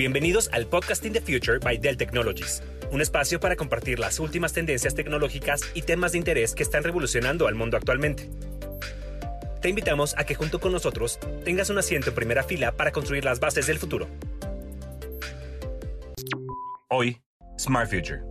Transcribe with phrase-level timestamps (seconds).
[0.00, 4.94] Bienvenidos al Podcasting the Future by Dell Technologies, un espacio para compartir las últimas tendencias
[4.94, 8.30] tecnológicas y temas de interés que están revolucionando al mundo actualmente.
[9.60, 13.26] Te invitamos a que junto con nosotros tengas un asiento en primera fila para construir
[13.26, 14.06] las bases del futuro.
[16.88, 17.20] Hoy,
[17.58, 18.22] Smart Future.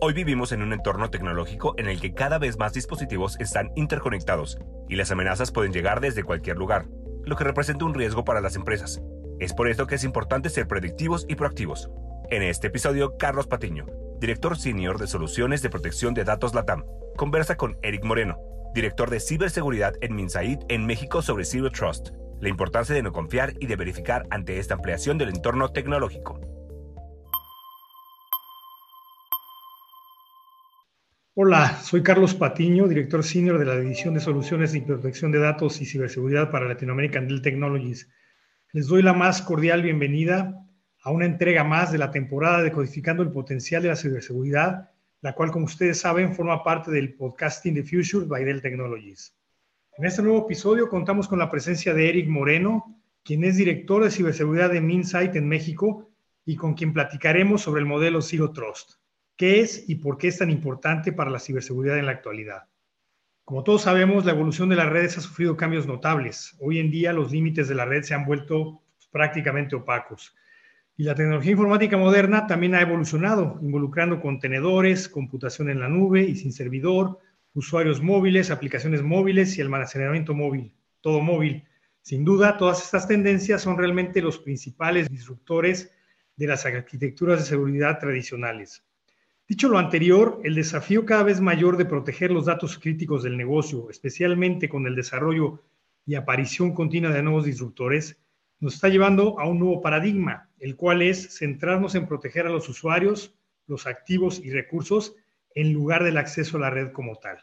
[0.00, 4.58] Hoy vivimos en un entorno tecnológico en el que cada vez más dispositivos están interconectados
[4.88, 6.86] y las amenazas pueden llegar desde cualquier lugar
[7.30, 9.00] lo que representa un riesgo para las empresas.
[9.38, 11.88] Es por esto que es importante ser predictivos y proactivos.
[12.28, 13.86] En este episodio, Carlos Patiño,
[14.20, 16.84] director senior de soluciones de protección de datos LATAM,
[17.16, 18.36] conversa con Eric Moreno,
[18.74, 22.08] director de ciberseguridad en Minsaid en México sobre Zero Trust,
[22.40, 26.40] la importancia de no confiar y de verificar ante esta ampliación del entorno tecnológico.
[31.34, 35.80] Hola, soy Carlos Patiño, director senior de la División de Soluciones y Protección de Datos
[35.80, 38.10] y Ciberseguridad para Latinoamérica Dell Technologies.
[38.72, 40.66] Les doy la más cordial bienvenida
[41.00, 45.32] a una entrega más de la temporada de Codificando el Potencial de la Ciberseguridad, la
[45.36, 49.38] cual, como ustedes saben, forma parte del Podcasting the Future by Dell Technologies.
[49.98, 54.10] En este nuevo episodio contamos con la presencia de Eric Moreno, quien es director de
[54.10, 56.10] ciberseguridad de Minsight en México
[56.44, 59.00] y con quien platicaremos sobre el modelo Zero Trust
[59.40, 62.64] qué es y por qué es tan importante para la ciberseguridad en la actualidad.
[63.46, 66.54] Como todos sabemos, la evolución de las redes ha sufrido cambios notables.
[66.60, 70.36] Hoy en día los límites de la red se han vuelto prácticamente opacos.
[70.94, 76.36] Y la tecnología informática moderna también ha evolucionado, involucrando contenedores, computación en la nube y
[76.36, 77.18] sin servidor,
[77.54, 81.64] usuarios móviles, aplicaciones móviles y almacenamiento móvil, todo móvil.
[82.02, 85.94] Sin duda, todas estas tendencias son realmente los principales disruptores
[86.36, 88.84] de las arquitecturas de seguridad tradicionales.
[89.50, 93.90] Dicho lo anterior, el desafío cada vez mayor de proteger los datos críticos del negocio,
[93.90, 95.64] especialmente con el desarrollo
[96.06, 98.16] y aparición continua de nuevos disruptores,
[98.60, 102.68] nos está llevando a un nuevo paradigma, el cual es centrarnos en proteger a los
[102.68, 103.34] usuarios,
[103.66, 105.16] los activos y recursos
[105.56, 107.40] en lugar del acceso a la red como tal.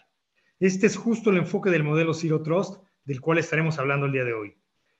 [0.61, 4.23] Este es justo el enfoque del modelo Zero Trust del cual estaremos hablando el día
[4.23, 4.55] de hoy.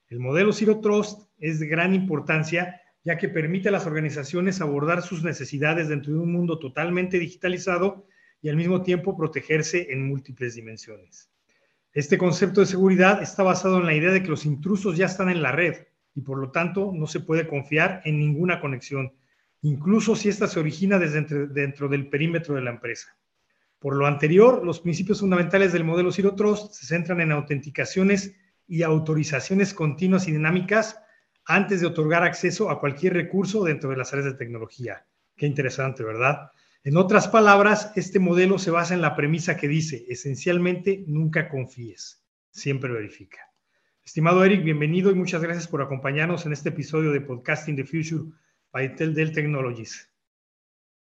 [0.10, 5.02] El modelo Zero Trust es de gran importancia ya que permite a las organizaciones abordar
[5.02, 8.06] sus necesidades dentro de un mundo totalmente digitalizado
[8.42, 11.32] y al mismo tiempo protegerse en múltiples dimensiones.
[11.94, 15.30] Este concepto de seguridad está basado en la idea de que los intrusos ya están
[15.30, 19.14] en la red y por lo tanto no se puede confiar en ninguna conexión,
[19.62, 23.18] incluso si ésta se origina desde dentro del perímetro de la empresa.
[23.80, 28.36] Por lo anterior, los principios fundamentales del modelo Zero Trust se centran en autenticaciones
[28.68, 31.00] y autorizaciones continuas y dinámicas
[31.48, 35.06] antes de otorgar acceso a cualquier recurso dentro de las áreas de tecnología.
[35.36, 36.52] Qué interesante, ¿verdad?
[36.84, 42.24] En otras palabras, este modelo se basa en la premisa que dice, esencialmente, nunca confíes,
[42.52, 43.40] siempre verifica.
[44.04, 48.32] Estimado Eric, bienvenido y muchas gracias por acompañarnos en este episodio de Podcasting the Future
[48.72, 50.10] by Dell Technologies.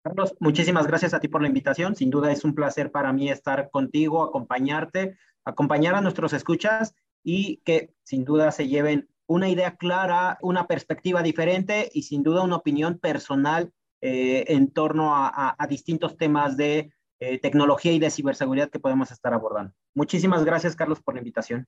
[0.02, 1.96] Carlos, muchísimas gracias a ti por la invitación.
[1.96, 7.58] Sin duda es un placer para mí estar contigo, acompañarte, acompañar a nuestros escuchas y
[7.66, 12.56] que sin duda se lleven una idea clara, una perspectiva diferente y sin duda una
[12.56, 18.80] opinión personal eh, en torno a, distintos temas de eh, tecnología y de ciberseguridad que
[18.80, 19.72] podemos estar abordando.
[19.94, 21.68] Muchísimas gracias, Carlos, por la invitación.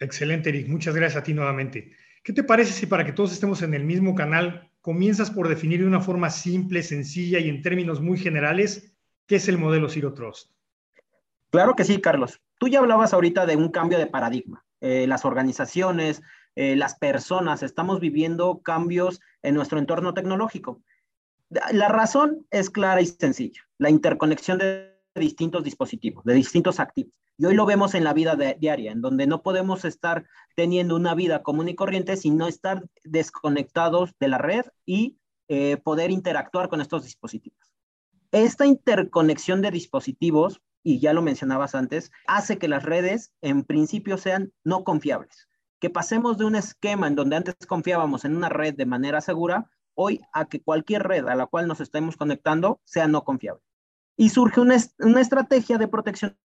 [0.00, 0.66] Excelente, Eric.
[0.66, 1.92] Muchas gracias a ti nuevamente.
[2.24, 5.80] ¿Qué te parece si para que todos estemos en el mismo canal, comienzas por definir
[5.80, 8.92] de una forma simple, sencilla y en términos muy generales
[9.28, 10.50] qué es el modelo Zero Trust?
[11.50, 12.40] Claro que sí, Carlos.
[12.58, 14.64] Tú ya hablabas ahorita de un cambio de paradigma.
[14.80, 16.22] Eh, las organizaciones,
[16.60, 20.82] eh, las personas, estamos viviendo cambios en nuestro entorno tecnológico.
[21.70, 27.12] La razón es clara y sencilla, la interconexión de distintos dispositivos, de distintos activos.
[27.36, 30.26] Y hoy lo vemos en la vida diaria, en donde no podemos estar
[30.56, 35.16] teniendo una vida común y corriente sin no estar desconectados de la red y
[35.46, 37.72] eh, poder interactuar con estos dispositivos.
[38.32, 44.18] Esta interconexión de dispositivos, y ya lo mencionabas antes, hace que las redes en principio
[44.18, 45.47] sean no confiables
[45.80, 49.70] que pasemos de un esquema en donde antes confiábamos en una red de manera segura,
[49.94, 53.62] hoy a que cualquier red a la cual nos estemos conectando sea no confiable.
[54.16, 56.36] Y surge una, una estrategia de protección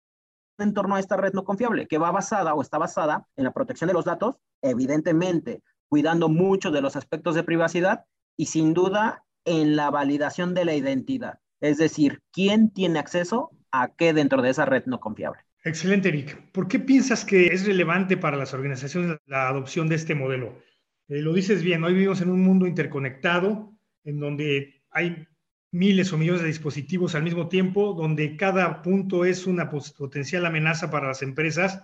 [0.60, 3.54] en torno a esta red no confiable, que va basada o está basada en la
[3.54, 8.06] protección de los datos, evidentemente cuidando mucho de los aspectos de privacidad
[8.36, 13.90] y sin duda en la validación de la identidad, es decir, quién tiene acceso a
[13.90, 15.42] qué dentro de esa red no confiable.
[15.66, 16.52] Excelente, Eric.
[16.52, 20.60] ¿Por qué piensas que es relevante para las organizaciones la adopción de este modelo?
[21.08, 23.74] Eh, lo dices bien, hoy vivimos en un mundo interconectado,
[24.04, 25.26] en donde hay
[25.72, 30.92] miles o millones de dispositivos al mismo tiempo, donde cada punto es una potencial amenaza
[30.92, 31.82] para las empresas.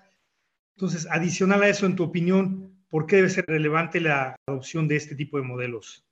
[0.75, 4.97] Entonces, adicional a eso, en tu opinión, ¿por qué debe ser relevante la adopción de
[4.97, 6.05] este tipo de modelos?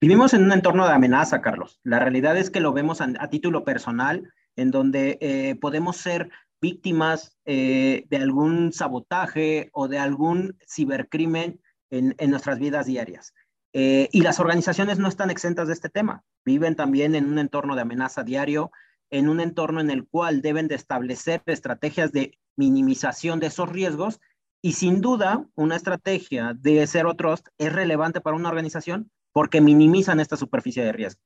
[0.00, 1.80] Vivimos en un entorno de amenaza, Carlos.
[1.82, 6.30] La realidad es que lo vemos a, título personal, en donde eh, podemos ser
[6.60, 11.60] víctimas eh, de algún sabotaje o de algún cibercrimen
[11.90, 13.34] en, nuestras vidas diarias.
[13.72, 16.24] Eh, y las organizaciones no están exentas de este tema.
[16.44, 18.70] Viven también en un entorno de amenaza diario,
[19.10, 24.20] en un entorno en el cual deben de establecer estrategias de minimización de esos riesgos.
[24.62, 30.18] Y sin duda, una estrategia de Zero Trust es relevante para una organización porque minimizan
[30.18, 31.20] esta superficie de riesgo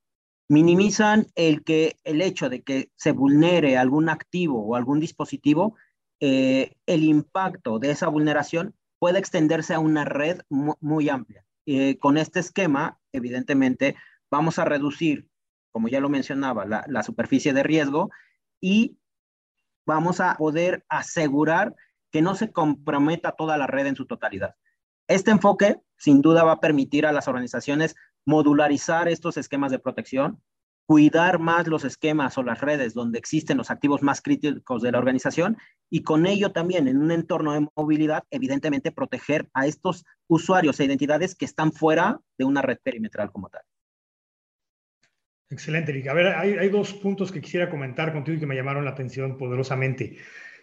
[0.50, 5.76] minimizan el, que, el hecho de que se vulnere algún activo o algún dispositivo,
[6.18, 11.46] eh, el impacto de esa vulneración puede extenderse a una red muy, amplia.
[11.66, 13.94] Eh, con este esquema, evidentemente,
[14.28, 15.28] vamos a reducir,
[15.70, 18.10] como ya lo mencionaba, la, la superficie de riesgo
[18.60, 18.98] y
[19.86, 21.76] vamos a poder asegurar
[22.10, 24.56] que no se comprometa toda la red en su totalidad.
[25.06, 27.94] Este enfoque, sin duda, va a permitir a las organizaciones
[28.30, 30.40] modularizar estos esquemas de protección,
[30.86, 34.98] cuidar más los esquemas o las redes donde existen los activos más críticos de la
[34.98, 35.56] organización
[35.90, 40.84] y con ello también en un entorno de movilidad, evidentemente proteger a estos usuarios e
[40.84, 43.62] identidades que están fuera de una red perimetral como tal.
[45.48, 46.06] Excelente, Rick.
[46.06, 49.36] A ver, hay, dos puntos que quisiera comentar contigo y que me llamaron la atención
[49.36, 50.18] poderosamente.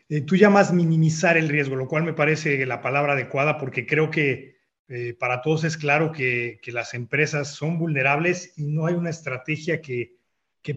[0.07, 4.09] Eh, tú llamas minimizar el riesgo, lo cual me parece la palabra adecuada porque creo
[4.09, 4.56] que
[4.89, 9.81] eh, para todos es claro que, las empresas son vulnerables y no hay una estrategia
[9.81, 10.15] que,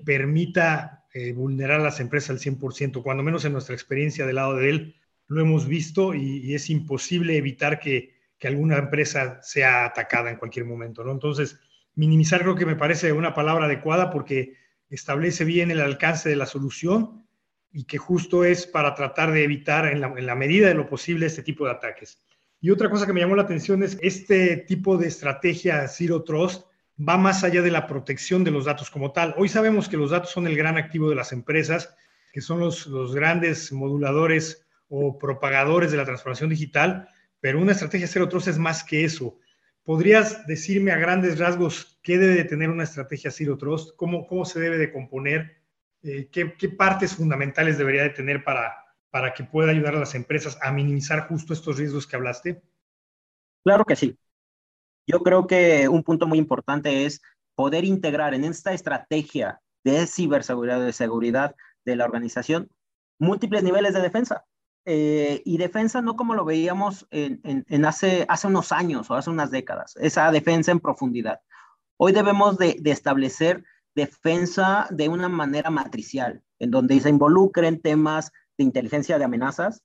[0.04, 4.54] permita eh, vulnerar a las empresas al 100%, cuando menos en nuestra experiencia del lado
[4.54, 4.96] de él
[5.26, 11.04] lo hemos visto y, es imposible evitar que, alguna empresa sea atacada en cualquier momento,
[11.04, 11.12] ¿no?
[11.12, 11.58] Entonces,
[11.94, 14.54] minimizar creo que me parece una palabra adecuada porque
[14.88, 17.26] establece bien el alcance de la solución
[17.70, 21.42] y que justo es para tratar de evitar en la medida de lo posible este
[21.42, 22.18] tipo de ataques.
[22.62, 26.66] Y otra cosa que me llamó la atención es este tipo de estrategia Zero Trust
[26.98, 29.34] va más allá de la protección de los datos como tal.
[29.38, 31.96] Hoy sabemos que los datos son el gran activo de las empresas,
[32.32, 37.08] que son los, los grandes moduladores o propagadores de la transformación digital,
[37.40, 39.38] pero una estrategia Zero Trust es más que eso.
[39.82, 43.96] ¿Podrías decirme a grandes rasgos qué debe de tener una estrategia Zero Trust?
[43.96, 45.62] ¿Cómo, cómo se debe de componer?
[46.02, 50.14] Eh, ¿qué, ¿Qué partes fundamentales debería de tener para, para que pueda ayudar a las
[50.14, 52.62] empresas a minimizar justo estos riesgos que hablaste?
[53.64, 54.18] Claro que sí.
[55.06, 57.20] Yo creo que un punto muy importante es
[57.54, 62.70] poder integrar en esta estrategia de ciberseguridad, de seguridad de la organización,
[63.18, 64.44] múltiples niveles de defensa.
[64.86, 69.50] Eh, y defensa no como lo veíamos en, hace, hace unos años o hace unas
[69.50, 71.40] décadas, esa defensa en profundidad.
[71.98, 73.62] Hoy debemos de, de establecer
[73.94, 79.82] defensa de una manera matricial, en donde se involucren temas de inteligencia de amenazas,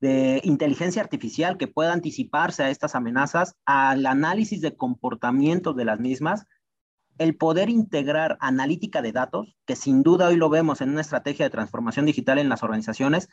[0.00, 6.00] de inteligencia artificial que pueda anticiparse a estas amenazas, al análisis de comportamiento de las
[6.00, 6.44] mismas,
[7.18, 11.46] el poder integrar analítica de datos, que sin duda hoy lo vemos en una estrategia
[11.46, 13.28] de transformación digital en las organizaciones,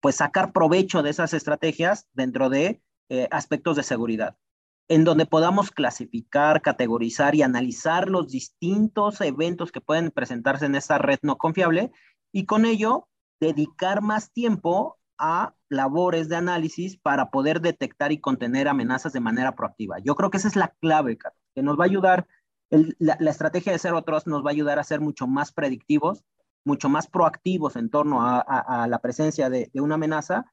[0.00, 4.38] pues sacar provecho de esas estrategias dentro de eh, aspectos de seguridad,
[4.88, 10.96] en donde podamos clasificar, categorizar y analizar los distintos eventos que pueden presentarse en esa
[10.96, 11.92] red no confiable
[12.32, 13.08] y con ello
[13.40, 19.54] dedicar más tiempo a labores de análisis para poder detectar y contener amenazas de manera
[19.54, 19.98] proactiva.
[19.98, 21.18] Yo creo que esa es la clave,
[21.54, 22.26] que nos va a ayudar,
[22.70, 26.24] la, estrategia de Zero Trust nos va a ayudar a ser mucho más predictivos,
[26.64, 30.52] mucho más proactivos en torno a, la presencia de, de, una amenaza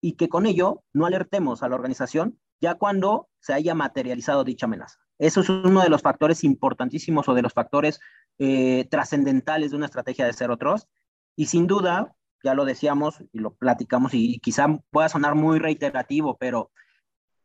[0.00, 4.66] y que con ello no alertemos a la organización ya cuando se haya materializado dicha
[4.66, 4.98] amenaza.
[5.18, 8.00] Eso es uno de los factores importantísimos o de los factores
[8.38, 10.88] eh, trascendentales de una estrategia de Zero Trust
[11.36, 16.36] y sin duda, ya lo decíamos y lo platicamos y quizá pueda sonar muy reiterativo,
[16.38, 16.70] pero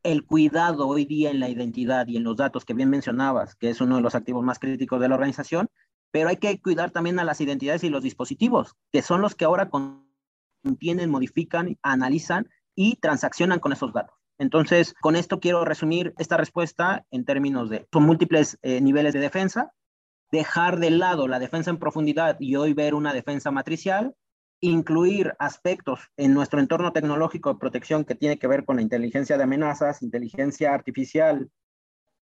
[0.02, 3.70] el cuidado hoy día en la identidad y en los datos que bien mencionabas, que
[3.70, 5.68] es uno de los activos más críticos de la organización,
[6.10, 9.44] pero hay que cuidar también a las identidades y los dispositivos, que son los que
[9.44, 14.16] ahora contienen, modifican, analizan y transaccionan con esos datos.
[14.38, 19.20] Entonces, con esto quiero resumir esta respuesta en términos de, son múltiples eh, niveles de
[19.20, 19.72] defensa,
[20.30, 24.14] dejar de lado la defensa en profundidad y hoy ver una defensa matricial
[24.60, 29.36] incluir aspectos en nuestro entorno tecnológico de protección que tiene que ver con la inteligencia
[29.36, 31.50] de amenazas, inteligencia artificial,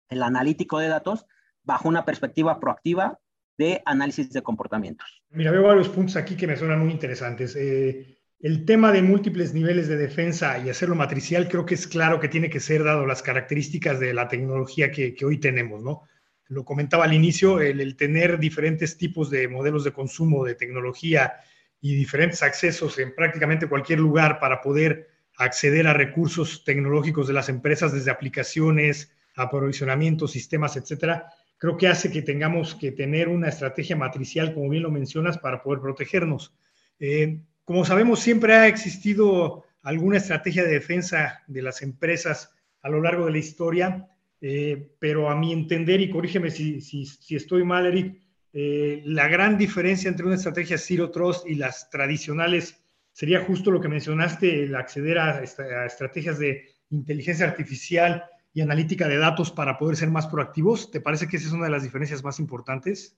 [0.10, 1.26] el analítico de datos,
[1.64, 3.20] bajo una perspectiva proactiva
[3.58, 5.24] de análisis de comportamientos.
[5.30, 7.56] Mira, veo varios puntos aquí que me suenan muy interesantes.
[7.56, 12.20] Eh, el tema de múltiples niveles de defensa y hacerlo matricial creo que es claro
[12.20, 16.04] que tiene que ser dado las características de la tecnología que, hoy tenemos, ¿no?
[16.52, 21.36] Lo comentaba al inicio, el, tener diferentes tipos de modelos de consumo de tecnología
[21.80, 27.48] y diferentes accesos en prácticamente cualquier lugar para poder acceder a recursos tecnológicos de las
[27.48, 31.28] empresas desde aplicaciones, aprovisionamiento, sistemas, etcétera,
[31.58, 35.64] creo que hace que tengamos que tener una estrategia matricial, como bien lo mencionas, para
[35.64, 36.54] poder protegernos.
[37.00, 43.02] Eh, como sabemos, siempre ha existido alguna estrategia de defensa de las empresas a lo
[43.02, 44.10] largo de la historia,
[44.42, 48.20] eh, pero a mi entender, y corrígeme si, estoy mal, Eric,
[48.54, 52.84] eh, la gran diferencia entre una estrategia Zero Trust y las tradicionales
[53.14, 59.08] sería justo lo que mencionaste, el acceder a, a estrategias de inteligencia artificial y analítica
[59.08, 60.92] de datos para poder ser más proactivos.
[60.92, 63.18] ¿Te parece que esa es una de las diferencias más importantes?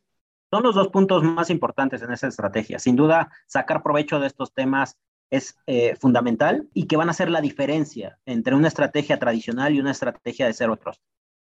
[0.51, 2.77] Son los dos puntos más importantes en esa estrategia.
[2.77, 4.97] Sin duda, sacar provecho de estos temas
[5.29, 9.79] es eh, fundamental y que van a hacer la diferencia entre una estrategia tradicional y
[9.79, 11.01] una estrategia de Zero Trust.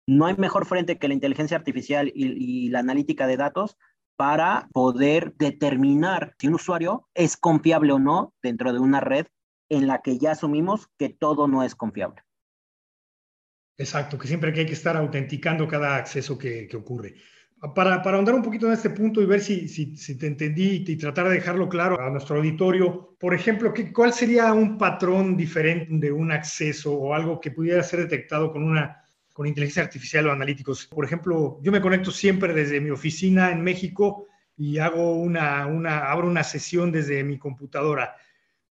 [0.08, 3.78] No hay mejor frente que la inteligencia artificial y, la analítica de datos
[4.18, 9.28] para poder determinar si un usuario es confiable o no dentro de una red
[9.70, 12.22] en la que ya asumimos que todo no es confiable.
[13.78, 17.16] Exacto, que siempre hay que estar autenticando cada acceso que ocurre.
[17.74, 20.84] Para, para, ahondar un poquito en este punto y ver si, si, si te entendí
[20.86, 25.38] y, tratar de dejarlo claro a nuestro auditorio, por ejemplo, ¿qué, ¿cuál sería un patrón
[25.38, 29.02] diferente de un acceso o algo que pudiera ser detectado con una
[29.34, 30.86] con inteligencia artificial o analíticos?
[30.86, 36.12] Por ejemplo, yo me conecto siempre desde mi oficina en México y hago una, una,
[36.12, 38.16] abro una sesión desde mi computadora.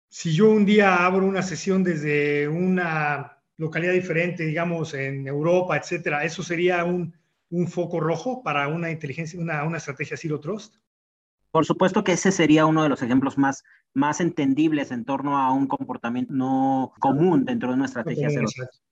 [0.08, 6.24] Si yo un día abro una sesión desde una localidad diferente, digamos en Europa, etcétera,
[6.24, 7.14] eso sería un
[7.54, 10.76] un foco rojo para una inteligencia, una, una estrategia Zero Trust?
[11.52, 15.52] Por supuesto que ese sería uno de los ejemplos más, más entendibles en torno a
[15.52, 18.82] un comportamiento no común dentro de una estrategia Zero Trust.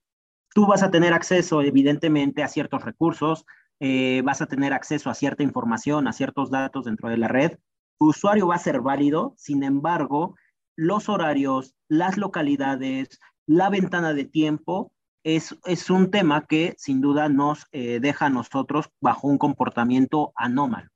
[0.53, 3.45] Tú vas a tener acceso, evidentemente, a ciertos recursos,
[3.81, 7.57] eh, vas a tener acceso a cierta información, a ciertos datos dentro de la red.
[7.99, 10.35] Tu usuario va a ser válido, sin embargo,
[10.77, 14.93] los horarios, las localidades, la ventana de tiempo
[15.23, 20.89] es, un tema que sin duda nos eh, deja a nosotros bajo un comportamiento anómalo.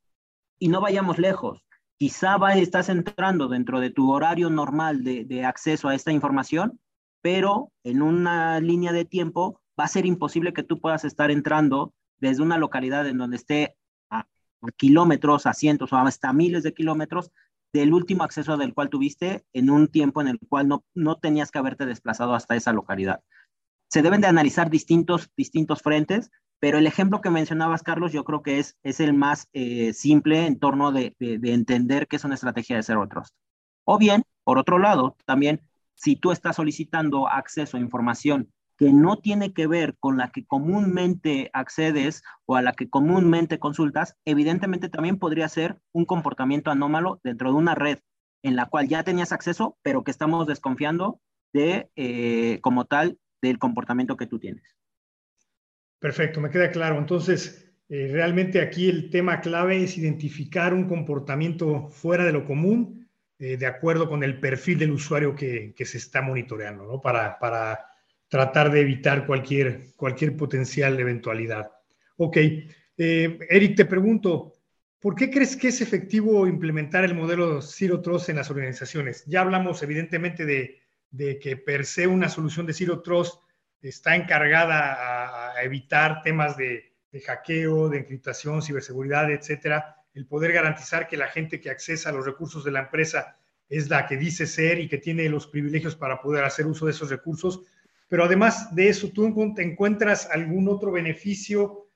[0.59, 1.63] Y no vayamos lejos.
[1.97, 6.79] Quizá estás entrando dentro de tu horario normal de, acceso a esta información,
[7.21, 11.93] pero en una línea de tiempo va a ser imposible que tú puedas estar entrando
[12.19, 13.75] desde una localidad en donde esté
[14.09, 14.25] a,
[14.75, 17.31] kilómetros, a cientos o hasta miles de kilómetros
[17.73, 21.51] del último acceso del cual tuviste en un tiempo en el cual no, no tenías
[21.51, 23.21] que haberte desplazado hasta esa localidad
[23.89, 28.41] se deben de analizar distintos, distintos frentes, pero el ejemplo que mencionabas, Carlos, yo creo
[28.41, 32.35] que es, es el más eh, simple en torno de, de, entender qué es una
[32.35, 33.33] estrategia de Zero Trust.
[33.83, 35.61] O bien, por otro lado, también,
[35.93, 40.45] si tú estás solicitando acceso a información que no tiene que ver con la que
[40.45, 47.19] comúnmente accedes o a la que comúnmente consultas, evidentemente también podría ser un comportamiento anómalo
[47.23, 47.99] dentro de una red
[48.43, 51.19] en la cual ya tenías acceso, pero que estamos desconfiando
[51.53, 54.75] de, eh, como tal, del comportamiento que tú tienes.
[55.99, 56.97] Perfecto, me queda claro.
[56.97, 63.07] Entonces, eh, realmente aquí el tema clave es identificar un comportamiento fuera de lo común,
[63.39, 67.01] eh, de acuerdo con el perfil del usuario que, se está monitoreando, ¿no?
[67.01, 67.85] Para, para,
[68.29, 71.71] tratar de evitar cualquier, cualquier potencial eventualidad.
[72.17, 74.53] Ok, eh, Eric, te pregunto,
[74.99, 79.23] ¿por qué crees que es efectivo implementar el modelo Zero Trust en las organizaciones?
[79.27, 83.41] Ya hablamos evidentemente de de que per se una solución de Zero Trust
[83.81, 86.93] está encargada a, evitar temas de,
[87.25, 92.25] hackeo, de encriptación, ciberseguridad, etcétera, el poder garantizar que la gente que accesa a los
[92.25, 93.37] recursos de la empresa
[93.69, 96.91] es la que dice ser y que tiene los privilegios para poder hacer uso de
[96.91, 97.61] esos recursos.
[98.07, 101.89] Pero además de eso, ¿tú encuentras algún otro beneficio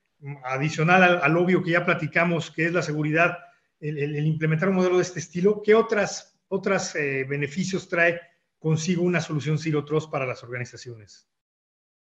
[0.44, 3.38] adicional al, obvio que ya platicamos, que es la seguridad,
[3.80, 5.62] el, implementar un modelo de este estilo?
[5.62, 8.20] ¿Qué otras, otros eh, beneficios trae
[8.62, 11.28] consigo una solución Zero Trust para las organizaciones?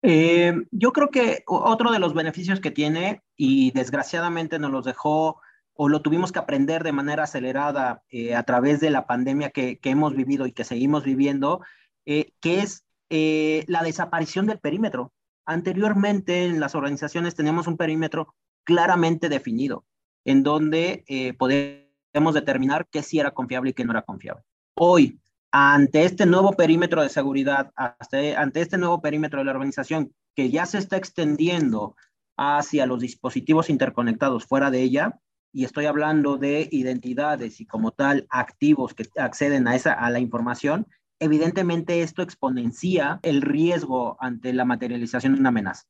[0.02, 5.42] Eh, yo creo que otro de los beneficios que tiene, y desgraciadamente nos los dejó
[5.74, 9.80] o lo tuvimos que aprender de manera acelerada eh, a través de la pandemia que,
[9.84, 11.62] hemos vivido y que seguimos viviendo,
[12.06, 15.14] eh, que es la desaparición del perímetro.
[15.46, 18.36] Anteriormente en las organizaciones teníamos un perímetro
[18.66, 19.86] claramente definido,
[20.26, 24.44] en donde podemos determinar qué sí era confiable y qué no era confiable.
[24.76, 25.20] Hoy,
[25.52, 30.66] ante este nuevo perímetro de seguridad, ante este nuevo perímetro de la organización que ya
[30.66, 31.96] se está extendiendo
[32.38, 35.20] hacia los dispositivos interconectados fuera de ella,
[35.52, 40.20] y estoy hablando de identidades y como tal activos que acceden a, esa, a la
[40.20, 40.88] información,
[41.20, 45.86] evidentemente esto exponencia el riesgo ante la materialización de una amenaza.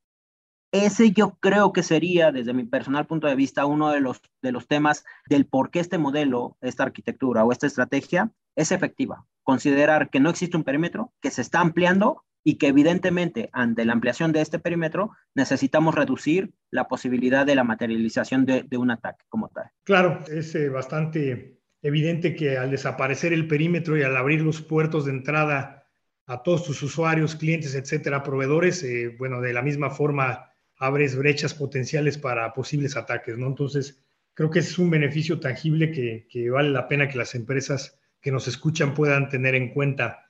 [0.72, 4.52] Ese yo creo que sería, desde mi personal punto de vista, uno de los, de
[4.52, 9.26] los temas del por qué este modelo, esta arquitectura o esta estrategia es efectiva.
[9.50, 13.94] Considerar que no existe un perímetro, que se está ampliando y que evidentemente ante la
[13.94, 19.48] ampliación de este perímetro necesitamos reducir la posibilidad de la materialización de, un ataque como
[19.48, 19.64] tal.
[19.82, 25.06] Claro, es eh, bastante evidente que al desaparecer el perímetro y al abrir los puertos
[25.06, 25.84] de entrada
[26.26, 31.54] a todos tus usuarios, clientes, etcétera, proveedores, eh, bueno, de la misma forma abres brechas
[31.54, 33.48] potenciales para posibles ataques, ¿no?
[33.48, 34.00] Entonces,
[34.32, 38.30] creo que es un beneficio tangible que, que vale la pena que las empresas que
[38.30, 40.26] nos escuchan puedan tener en cuenta.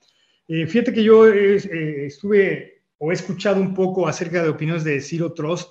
[0.48, 5.00] Eh, fíjate que yo eh, estuve o he escuchado un poco acerca de opiniones de
[5.00, 5.70] Zero Trust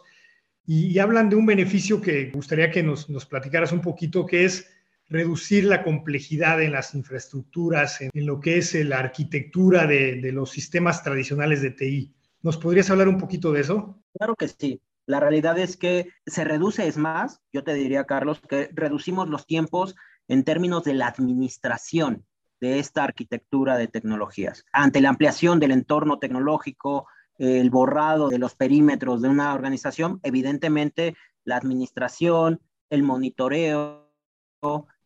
[0.65, 4.69] y, hablan de un beneficio que gustaría que nos, nos, platicaras un poquito, que es
[5.07, 10.51] reducir la complejidad en las infraestructuras, en, lo que es la arquitectura de, de, los
[10.51, 12.13] sistemas tradicionales de TI.
[12.43, 13.99] ¿Nos podrías hablar un poquito de eso?
[14.13, 14.79] Claro que sí.
[15.07, 19.47] La realidad es que se reduce, es más, yo te diría, Carlos, que reducimos los
[19.47, 19.95] tiempos
[20.29, 22.25] en términos de la administración
[22.61, 24.63] de esta arquitectura de tecnologías.
[24.71, 27.07] Ante la ampliación del entorno tecnológico,
[27.37, 34.09] el borrado de los perímetros de una organización, evidentemente la administración, el monitoreo,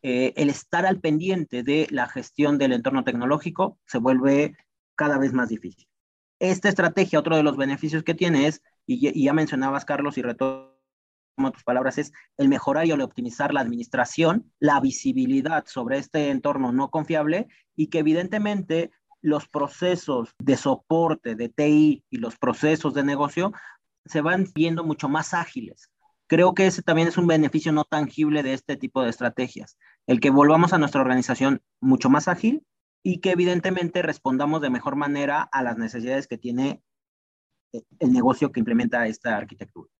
[0.01, 4.57] eh, el estar al pendiente de la gestión del entorno tecnológico se vuelve
[4.95, 5.87] cada vez más difícil.
[6.39, 10.72] Esta estrategia, otro de los beneficios que tiene es, y, ya mencionabas, Carlos, y retorno
[11.35, 16.71] tus palabras, es el mejorar y el optimizar la administración, la visibilidad sobre este entorno
[16.71, 23.03] no confiable y que evidentemente los procesos de soporte de TI y los procesos de
[23.03, 23.53] negocio
[24.05, 25.89] se van viendo mucho más ágiles.
[26.27, 29.77] Creo que ese también es un beneficio no tangible de este tipo de estrategias,
[30.07, 32.65] el que volvamos a nuestra organización mucho más ágil
[33.01, 36.81] y que evidentemente respondamos de mejor manera a las necesidades que tiene
[37.99, 39.92] el negocio que implementa esta arquitectura.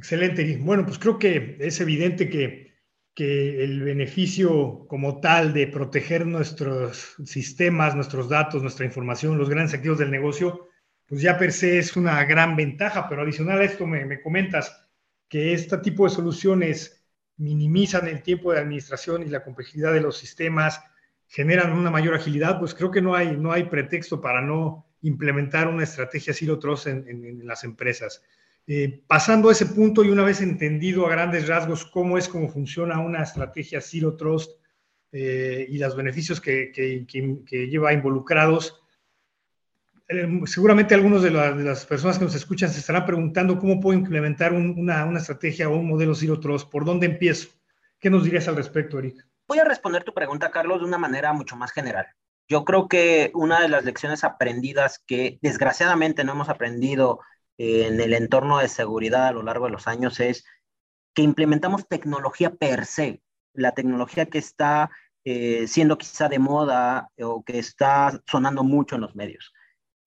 [0.00, 0.56] Excelente.
[0.56, 2.72] Bueno, pues creo que es evidente que,
[3.14, 9.74] que el beneficio como tal de proteger nuestros sistemas, nuestros datos, nuestra información, los grandes
[9.74, 10.68] activos del negocio,
[11.04, 14.86] pues ya per se es una gran ventaja, pero adicional a esto me, me comentas
[15.28, 17.04] que este tipo de soluciones
[17.36, 20.80] minimizan el tiempo de administración y la complejidad de los sistemas,
[21.28, 25.68] generan una mayor agilidad, pues creo que no hay, no hay pretexto para no implementar
[25.68, 28.22] una estrategia Zero Trust en, en, en las empresas.
[28.66, 32.48] Eh, pasando a ese punto y una vez entendido a grandes rasgos cómo es, cómo
[32.48, 34.52] funciona una estrategia Zero Trust
[35.12, 36.72] eh, y los beneficios que,
[37.68, 38.80] lleva involucrados,
[40.08, 44.52] eh, seguramente algunos de, las personas que nos escuchan se estarán preguntando cómo puedo implementar
[44.52, 47.48] una, una, estrategia o un modelo Zero Trust, ¿por dónde empiezo?
[47.98, 49.26] ¿Qué nos dirías al respecto, Eric?
[49.48, 52.06] Voy a responder tu pregunta, Carlos, de una manera mucho más general.
[52.48, 57.20] Yo creo que una de las lecciones aprendidas que desgraciadamente no hemos aprendido
[57.62, 60.44] en el entorno de seguridad a lo largo de los años es
[61.14, 64.90] que implementamos tecnología per se, la tecnología que está
[65.24, 69.52] eh, siendo quizá de moda o que está sonando mucho en los medios.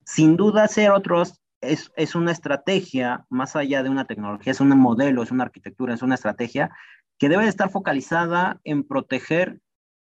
[0.04, 4.76] Sin duda, Zero Trust es, es una estrategia, más allá de una tecnología, es un
[4.76, 6.76] modelo, es una arquitectura, es una estrategia
[7.18, 9.60] que debe estar focalizada en proteger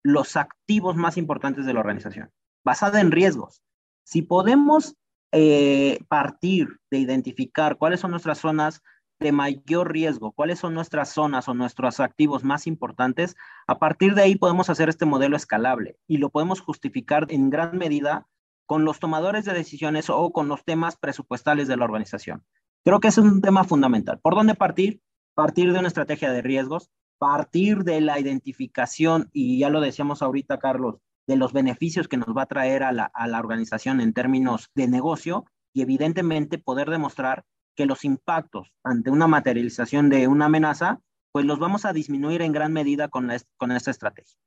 [0.01, 2.31] los activos más importantes de la organización,
[2.63, 3.61] basada en riesgos.
[4.05, 4.95] Si podemos
[5.35, 8.83] eh, partir de identificar cuáles son nuestras zonas
[9.19, 14.21] de mayor riesgo, cuáles son nuestras zonas o nuestros activos más importantes, a partir de
[14.21, 18.27] ahí podemos hacer este modelo escalable y lo podemos justificar en gran medida
[18.67, 22.43] con los tomadores de decisiones o con los temas presupuestales de la organización.
[22.85, 24.19] Creo que es un tema fundamental.
[24.19, 25.01] ¿Por dónde partir?
[25.33, 30.59] Partir de una estrategia de riesgos, partir de la identificación, y ya lo decíamos ahorita,
[30.59, 34.87] Carlos, de los beneficios que nos va a traer a la, organización en términos de
[34.87, 40.99] negocio y evidentemente poder demostrar que los impactos ante una materialización de una amenaza,
[41.31, 44.37] pues los vamos a disminuir en gran medida con, con esta estrategia.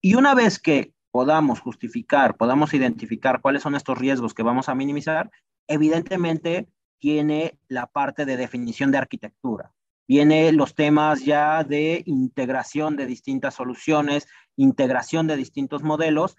[0.00, 4.74] Y una vez que podamos justificar, podamos identificar cuáles son estos riesgos que vamos a
[4.74, 5.30] minimizar,
[5.66, 6.68] evidentemente
[7.00, 9.72] tiene la parte de definición de arquitectura.
[10.06, 14.26] Viene los temas ya de integración de distintas soluciones,
[14.62, 16.36] integración de distintos modelos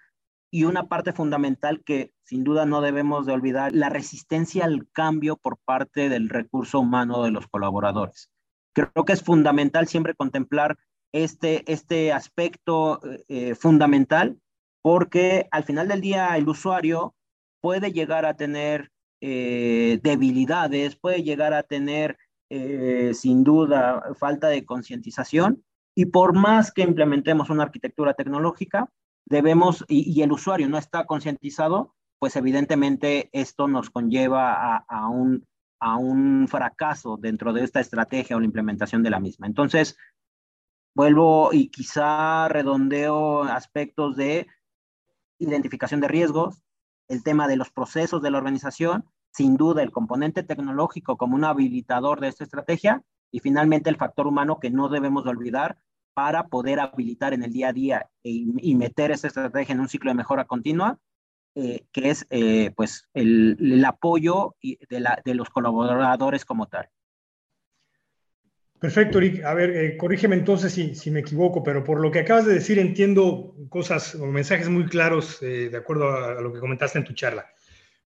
[0.52, 5.38] y una parte fundamental que sin duda no debemos de olvidar, la resistencia al cambio
[5.38, 8.30] por parte del recurso humano de los colaboradores.
[8.74, 10.78] Creo que es fundamental siempre contemplar
[11.14, 14.40] este, este aspecto eh, fundamental
[14.82, 17.16] porque al final del día el usuario
[17.62, 22.18] puede llegar a tener eh, debilidades, puede llegar a tener
[22.50, 25.64] eh, sin duda falta de concientización
[25.96, 28.90] y por más que implementemos una arquitectura tecnológica,
[29.26, 35.48] debemos, y, el usuario no está concientizado, pues evidentemente esto nos conlleva a, un,
[35.80, 39.48] a un fracaso dentro de esta estrategia o la implementación de la misma.
[39.48, 39.98] Entonces,
[40.94, 44.48] vuelvo y quizá redondeo aspectos de
[45.40, 46.62] identificación de riesgos,
[47.08, 51.44] el tema de los procesos de la organización, sin duda el componente tecnológico como un
[51.44, 55.78] habilitador de esta estrategia y finalmente el factor humano que no debemos de olvidar
[56.14, 60.12] para poder habilitar en el día a día y, meter esta estrategia en un ciclo
[60.12, 61.00] de mejora continua,
[61.56, 66.90] eh, que es eh, pues el, apoyo de, la, de los colaboradores como tal.
[68.80, 69.44] Perfecto, Eric.
[69.46, 72.56] A ver, eh, corrígeme entonces si, si, me equivoco, pero por lo que acabas de
[72.56, 77.14] decir entiendo cosas o mensajes muy claros de acuerdo a, lo que comentaste en tu
[77.14, 77.48] charla.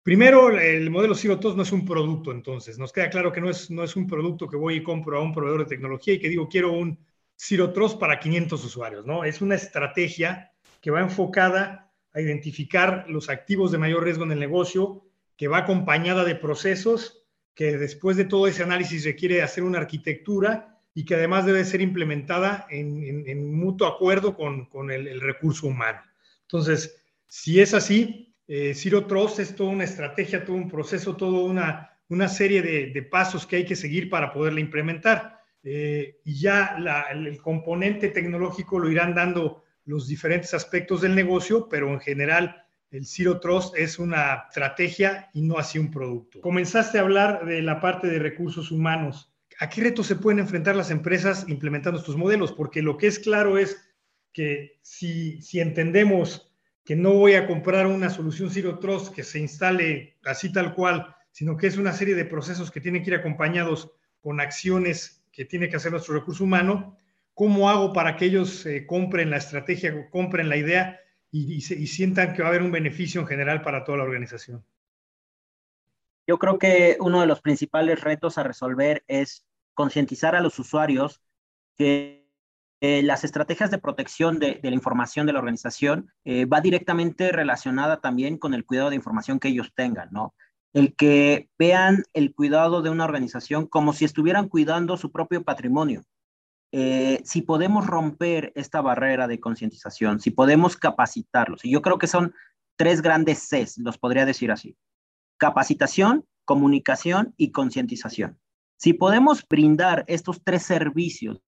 [0.05, 2.79] Primero, el modelo Zero Trust no es un producto, entonces.
[2.79, 5.23] Nos queda claro que no es, no es un producto que voy y compro a
[5.23, 6.99] un proveedor de tecnología y que digo, quiero un
[7.35, 9.25] Zero Trust para 500 usuarios, ¿no?
[9.25, 14.40] Es una estrategia que va enfocada a identificar los activos de mayor riesgo en el
[14.40, 15.07] negocio,
[15.38, 20.83] que va acompañada de procesos, que después de todo ese análisis requiere hacer una arquitectura
[20.93, 26.03] y que además debe ser implementada en, mutuo acuerdo con, el, recurso humano.
[26.43, 31.44] Entonces, si es así, eh, Zero Trust es toda una estrategia, todo un proceso, toda
[31.44, 35.40] una, una serie de, pasos que hay que seguir para poderla implementar.
[35.62, 36.76] Eh, y ya
[37.11, 43.07] el componente tecnológico lo irán dando los diferentes aspectos del negocio, pero en general el
[43.07, 46.40] Zero Trust es una estrategia y no así un producto.
[46.40, 49.33] Comenzaste a hablar de la parte de recursos humanos.
[49.59, 52.52] ¿A qué retos se pueden enfrentar las empresas implementando estos modelos?
[52.52, 53.94] Porque lo que es claro es
[54.33, 56.54] que si, si entendemos
[56.85, 61.16] que no voy a comprar una solución Zero Trust que se instale así tal cual,
[61.31, 65.44] sino que es una serie de procesos que tienen que ir acompañados con acciones que
[65.44, 66.97] tiene que hacer nuestro recurso humano.
[67.33, 71.01] ¿Cómo hago para que ellos eh, compren la estrategia, compren la idea
[71.33, 74.64] y, sientan que va a haber un beneficio en general para toda la organización?
[76.29, 79.44] Yo creo que uno de los principales retos a resolver es
[79.75, 81.20] concientizar a los usuarios
[81.77, 82.23] que
[82.87, 88.03] eh, las estrategias de protección de, la información de la organización eh, va directamente relacionada
[88.03, 90.35] también con el cuidado de información que ellos tengan, ¿no?
[90.75, 96.03] El que vean el cuidado de una organización como si estuvieran cuidando su propio patrimonio.
[96.73, 102.07] Eh, si podemos romper esta barrera de concientización, si podemos capacitarlos, y yo creo que
[102.07, 102.35] son
[102.77, 104.77] tres grandes Cs, los podría decir así.
[105.38, 108.38] Capacitación, comunicación y concientización.
[108.77, 111.40] Si podemos brindar estos tres servicios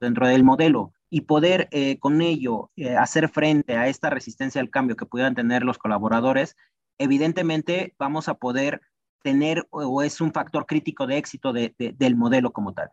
[0.00, 4.70] dentro del modelo y poder eh, con ello eh, hacer frente a esta resistencia al
[4.70, 6.56] cambio que puedan tener los colaboradores,
[6.98, 8.80] evidentemente vamos a poder
[9.22, 12.90] tener o es un factor crítico de éxito del modelo como tal.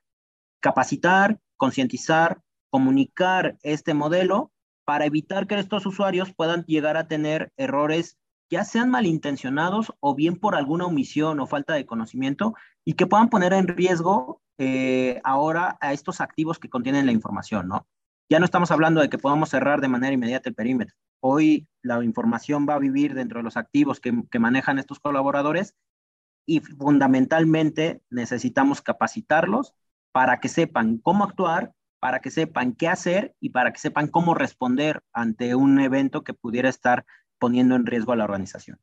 [0.60, 4.52] Capacitar, concientizar, comunicar este modelo
[4.86, 8.18] para evitar que estos usuarios puedan llegar a tener errores
[8.50, 12.54] ya sean malintencionados o bien por alguna omisión o falta de conocimiento
[12.84, 17.68] y que puedan poner en riesgo eh, ahora a estos activos que contienen la información,
[17.68, 17.88] ¿no?
[18.30, 20.96] Ya no estamos hablando de que podamos cerrar de manera inmediata el perímetro.
[21.20, 25.76] Hoy la información va a vivir dentro de los activos que, que manejan estos colaboradores
[26.46, 29.74] y fundamentalmente necesitamos capacitarlos
[30.12, 34.34] para que sepan cómo actuar, para que sepan qué hacer y para que sepan cómo
[34.34, 37.06] responder ante un evento que pudiera estar
[37.40, 38.80] poniendo en riesgo a la organización.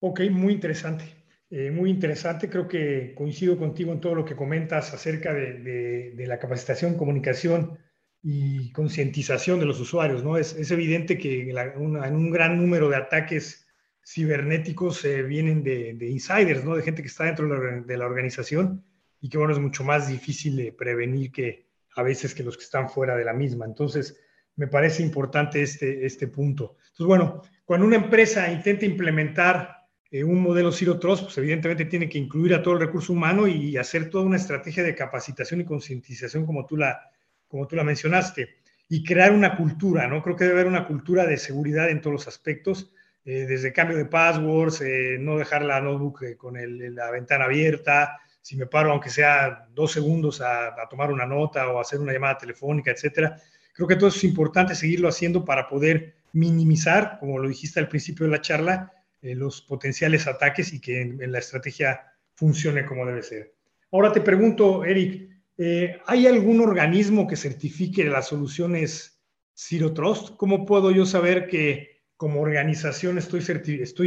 [0.00, 1.18] Ok, muy interesante.
[1.50, 6.38] Eh, muy interesante, creo que coincido contigo en todo lo que comentas acerca de, la
[6.38, 7.78] capacitación, comunicación
[8.22, 10.22] y concientización de los usuarios.
[10.22, 10.36] ¿no?
[10.36, 13.66] Es, evidente que en un gran número de ataques
[14.04, 16.76] cibernéticos eh, vienen de, insiders, ¿no?
[16.76, 18.84] de gente que está dentro de la, organización
[19.20, 22.90] y que bueno, es mucho más difícil prevenir que a veces que los que están
[22.90, 23.64] fuera de la misma.
[23.64, 24.20] Entonces,
[24.58, 26.76] me parece importante este, este punto.
[26.80, 32.08] Entonces, bueno, cuando una empresa intenta implementar eh, un modelo Zero Trust, pues evidentemente tiene
[32.08, 35.64] que incluir a todo el recurso humano y hacer toda una estrategia de capacitación y
[35.64, 37.08] concientización como tú la,
[37.46, 38.56] como tú la mencionaste,
[38.88, 40.22] y crear una cultura, ¿no?
[40.22, 42.90] Creo que debe haber una cultura de seguridad en todos los aspectos,
[43.24, 48.56] eh, desde cambio de passwords, eh, no dejar la notebook con la ventana abierta, si
[48.56, 52.38] me paro aunque sea dos segundos a, a, tomar una nota o hacer una llamada
[52.38, 53.36] telefónica, etcétera.
[53.78, 57.86] Creo que todo eso es importante seguirlo haciendo para poder minimizar, como lo dijiste al
[57.86, 62.00] principio de la charla, eh, los potenciales ataques y que en, la estrategia
[62.34, 63.54] funcione como debe ser.
[63.92, 69.22] Ahora te pregunto, Eric, eh, ¿hay algún organismo que certifique las soluciones
[69.54, 70.34] Zero Trust?
[70.34, 73.42] ¿Cómo puedo yo saber que como organización estoy,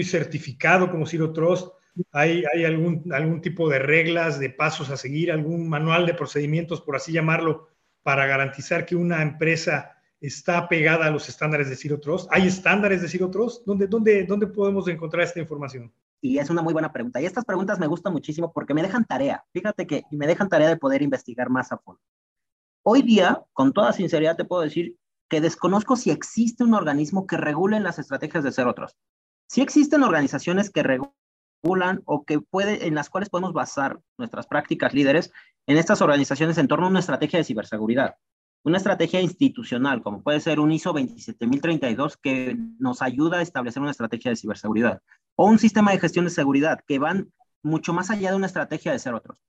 [0.04, 1.70] certificado como Zero Trust?
[2.12, 7.14] ¿Hay, algún tipo de reglas, de pasos a seguir, algún manual de procedimientos, por así
[7.14, 7.70] llamarlo,
[8.04, 12.28] para garantizar que una empresa está pegada a los estándares de Zero Trust?
[12.32, 13.66] ¿Hay estándares de Zero Trust?
[13.66, 15.92] ¿Dónde, dónde, dónde podemos encontrar esta información?
[16.22, 17.20] Y es una muy buena pregunta.
[17.20, 19.44] Y estas preguntas me gustan muchísimo porque me dejan tarea.
[19.52, 22.00] Fíjate que me dejan tarea de poder investigar más a fondo.
[22.84, 24.98] Hoy día, con toda sinceridad, te puedo decir
[25.30, 28.98] que desconozco si existe un organismo que regule las estrategias de Zero Trust.
[29.48, 34.94] Si existen organizaciones que regulan o que puede, en las cuales podemos basar nuestras prácticas
[34.94, 35.32] líderes
[35.68, 38.16] en estas organizaciones en torno a una estrategia de ciberseguridad
[38.64, 43.92] una estrategia institucional, como puede ser un ISO 27032, que nos ayuda a establecer una
[43.92, 45.02] estrategia de ciberseguridad,
[45.36, 47.32] o un sistema de gestión de seguridad, que van
[47.64, 49.40] mucho más allá de una estrategia de ser otros.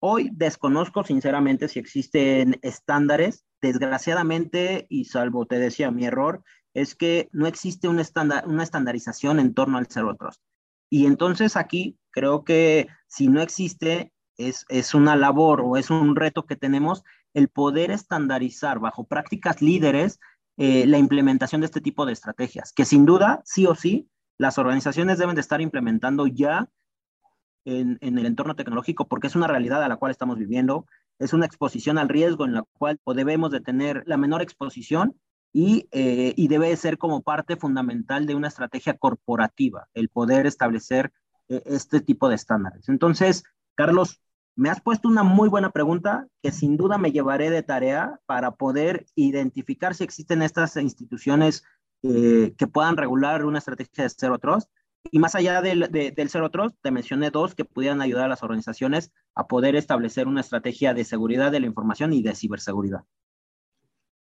[0.00, 3.44] Hoy desconozco sinceramente si existen estándares.
[3.62, 8.04] Desgraciadamente, y salvo te decía, mi error es que no existe una,
[8.46, 10.42] una estandarización en torno al ser otros.
[10.90, 16.16] Y entonces aquí creo que si no existe, es, es una labor o es un
[16.16, 20.20] reto que tenemos el poder estandarizar bajo prácticas líderes
[20.56, 24.56] eh, la implementación de este tipo de estrategias, que sin duda, sí o sí, las
[24.58, 26.68] organizaciones deben de estar implementando ya
[27.64, 30.86] en, el entorno tecnológico porque es una realidad a la cual estamos viviendo,
[31.18, 35.18] es una exposición al riesgo en la cual debemos de tener la menor exposición
[35.52, 41.12] y, eh, y debe ser como parte fundamental de una estrategia corporativa, el poder establecer
[41.48, 42.88] eh, este tipo de estándares.
[42.88, 43.44] Entonces,
[43.74, 44.20] Carlos,
[44.56, 48.52] me has puesto una muy buena pregunta que sin duda me llevaré de tarea para
[48.52, 51.64] poder identificar si existen estas instituciones
[52.02, 54.70] eh, que puedan regular una estrategia de Zero Trust.
[55.10, 58.42] Y más allá del, del Zero Trust, te mencioné dos que pudieran ayudar a las
[58.42, 63.04] organizaciones a poder establecer una estrategia de seguridad de la información y de ciberseguridad.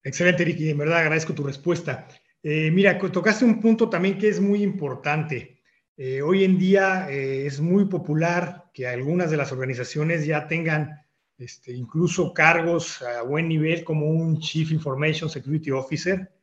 [0.04, 0.70] Excelente, Ricky.
[0.70, 2.08] En verdad agradezco tu respuesta.
[2.42, 5.55] Eh, mira, tocaste un punto también que es muy importante.
[5.98, 11.02] Eh, hoy en día eh, es muy popular que algunas de las organizaciones ya tengan
[11.38, 16.34] este, incluso cargos a buen nivel como un Chief Information Security Officer,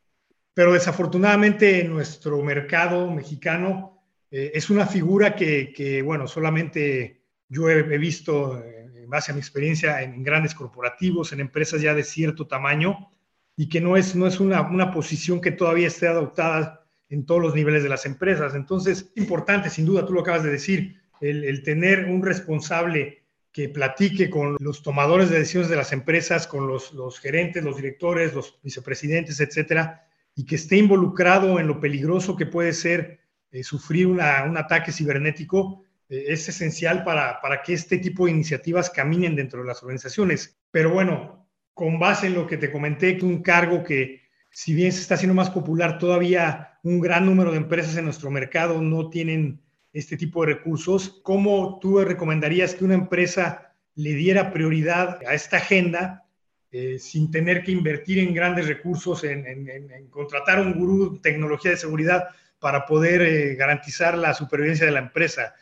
[0.54, 7.82] pero desafortunadamente en nuestro mercado mexicano eh, es una figura que, bueno, solamente yo he,
[7.98, 13.10] visto en base a mi experiencia en grandes corporativos, en empresas ya de cierto tamaño,
[13.54, 16.81] y que no es, no es una, una posición que todavía esté adoptada
[17.12, 18.54] en todos los niveles de las empresas.
[18.54, 24.30] Entonces, importante, sin duda, tú lo acabas de decir, el, tener un responsable que platique
[24.30, 29.40] con los tomadores de decisiones de las empresas, con los, gerentes, los directores, los vicepresidentes,
[29.40, 33.20] etcétera, y que esté involucrado en lo peligroso que puede ser
[33.50, 38.88] eh, sufrir un ataque cibernético, eh, es esencial para, para que este tipo de iniciativas
[38.88, 40.58] caminen dentro de las organizaciones.
[40.70, 45.02] Pero bueno, con base en lo que te comenté, un cargo que si bien se
[45.02, 49.60] está haciendo más popular, todavía un gran número de empresas en nuestro mercado no tienen
[49.92, 51.20] este tipo de recursos.
[51.22, 56.26] ¿Cómo tú recomendarías que una empresa le diera prioridad a esta agenda
[56.70, 61.76] eh, sin tener que invertir en grandes recursos, en, contratar un gurú de tecnología de
[61.76, 65.54] seguridad para poder eh, garantizar la supervivencia de la empresa?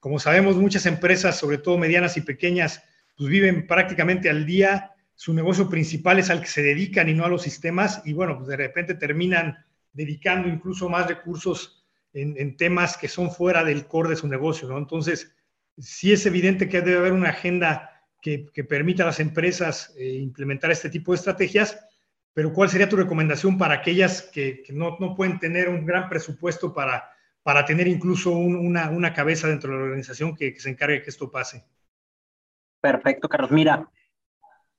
[0.00, 2.82] Como sabemos, muchas empresas, sobre todo medianas y pequeñas,
[3.16, 7.24] pues viven prácticamente al día su negocio principal es al que se dedican y no
[7.24, 9.64] a los sistemas, y bueno, pues de repente terminan
[9.96, 11.82] dedicando incluso más recursos
[12.12, 14.78] en, temas que son fuera del core de su negocio, ¿no?
[14.78, 15.34] Entonces,
[15.76, 17.90] sí es evidente que debe haber una agenda
[18.22, 21.78] que, permita a las empresas eh, implementar este tipo de estrategias,
[22.32, 27.10] pero ¿cuál sería tu recomendación para aquellas que, no, pueden tener un gran presupuesto para,
[27.42, 31.10] para tener incluso una, cabeza dentro de la organización que, que se encargue de que
[31.10, 31.64] esto pase?
[32.80, 33.50] Perfecto, Carlos.
[33.50, 33.88] Mira,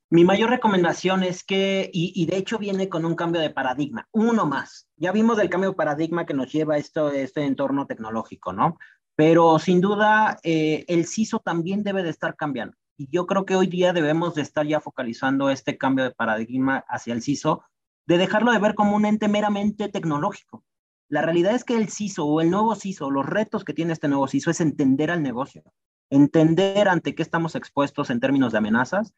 [0.09, 4.45] mi mayor recomendación es que, y, de hecho viene con un cambio de paradigma, uno
[4.45, 4.87] más.
[4.95, 8.77] Ya vimos el cambio de paradigma que nos lleva esto, este entorno tecnológico, ¿no?
[9.15, 12.77] Pero sin duda eh, el CISO también debe de estar cambiando.
[12.95, 16.85] Y yo creo que hoy día debemos de estar ya focalizando este cambio de paradigma
[16.87, 17.63] hacia el CISO,
[18.05, 20.63] de dejarlo de ver como un ente meramente tecnológico.
[21.09, 24.07] La realidad es que el CISO o el nuevo CISO, los retos que tiene este
[24.07, 25.63] nuevo CISO es entender al negocio,
[26.09, 29.13] entender ante qué estamos expuestos en términos de amenazas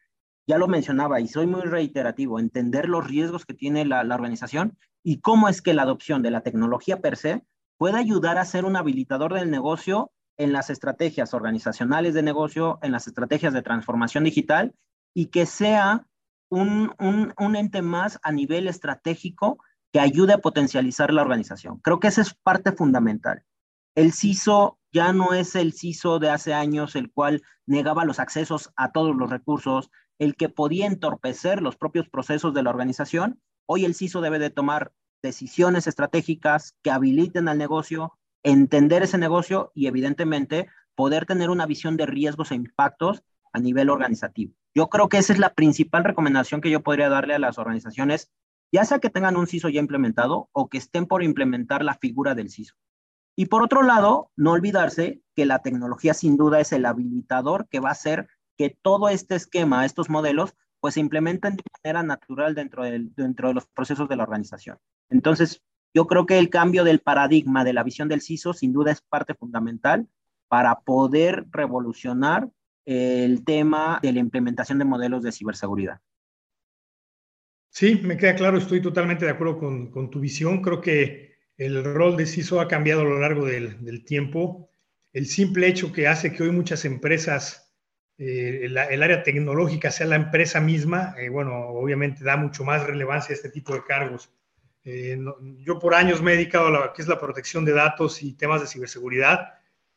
[0.50, 5.20] ya lo mencionaba y soy muy reiterativo, entender los riesgos que tiene la, organización y
[5.20, 7.44] cómo es que la adopción de la tecnología per se
[7.78, 12.90] puede ayudar a ser un habilitador del negocio en las estrategias organizacionales de negocio, en
[12.90, 14.74] las estrategias de transformación digital
[15.14, 16.08] y que sea
[16.48, 21.78] un, un, ente más a nivel estratégico que ayude a potencializar la organización.
[21.78, 23.44] Creo que esa es parte fundamental.
[23.94, 28.72] El CISO ya no es el CISO de hace años, el cual negaba los accesos
[28.74, 33.40] a todos los recursos, el que podía entorpecer los propios procesos de la organización.
[33.66, 39.72] Hoy el CISO debe de tomar decisiones estratégicas que habiliten al negocio, entender ese negocio
[39.74, 43.22] y evidentemente poder tener una visión de riesgos e impactos
[43.54, 44.52] a nivel organizativo.
[44.74, 48.30] Yo creo que esa es la principal recomendación que yo podría darle a las organizaciones,
[48.70, 52.34] ya sea que tengan un CISO ya implementado o que estén por implementar la figura
[52.34, 52.74] del CISO.
[53.36, 57.80] Y por otro lado, no olvidarse que la tecnología sin duda es el habilitador que
[57.80, 58.28] va a hacer
[58.60, 63.66] que todo este esquema, estos modelos, pues se implementen de manera natural dentro, de los
[63.68, 64.76] procesos de la organización.
[65.08, 65.62] Entonces,
[65.94, 69.00] yo creo que el cambio del paradigma de la visión del CISO sin duda es
[69.00, 70.06] parte fundamental
[70.48, 72.50] para poder revolucionar
[72.84, 76.02] el tema de la implementación de modelos de ciberseguridad.
[77.70, 80.60] Sí, me queda claro, estoy totalmente de acuerdo con, tu visión.
[80.60, 84.68] Creo que el rol de CISO ha cambiado a lo largo del tiempo.
[85.14, 87.69] El simple hecho que hace que hoy muchas empresas,
[88.22, 93.32] eh, el, área tecnológica sea la empresa misma, eh, bueno, obviamente da mucho más relevancia
[93.32, 94.30] a este tipo de cargos.
[94.84, 95.18] Eh,
[95.60, 98.34] yo por años me he dedicado a lo que es la protección de datos y
[98.34, 99.54] temas de ciberseguridad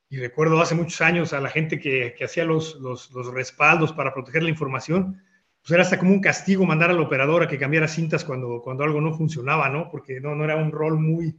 [0.07, 3.91] y recuerdo hace muchos años a la gente que, que hacía los, los, los, respaldos
[3.91, 5.21] para proteger la información,
[5.61, 8.85] pues era hasta como un castigo mandar al operador a que cambiara cintas cuando, cuando
[8.85, 9.89] algo no funcionaba, ¿no?
[9.89, 11.35] Porque no, no era un rol muy,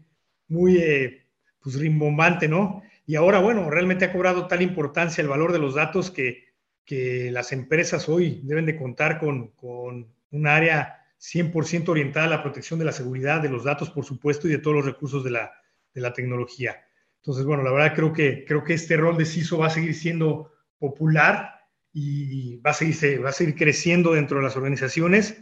[0.48, 1.24] muy eh,
[1.62, 2.82] pues rimbombante, ¿no?
[3.06, 6.53] Y ahora, bueno, realmente ha cobrado tal importancia el valor de los datos que,
[6.84, 12.42] que las empresas hoy deben de contar con, con un área 100% orientada a la
[12.42, 15.30] protección de la seguridad de los datos, por supuesto, y de todos los recursos de
[15.30, 15.52] la,
[15.94, 16.84] de la tecnología.
[17.22, 19.94] Entonces, bueno, la verdad creo que, creo que este rol de CISO va a seguir
[19.94, 25.38] siendo popular y va a seguir, va a seguir creciendo dentro de las organizaciones,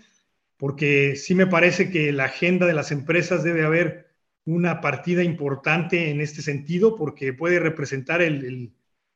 [0.57, 4.12] porque sí me parece que la agenda de las empresas debe haber
[4.44, 8.72] una partida importante en este sentido, porque puede representar el, el,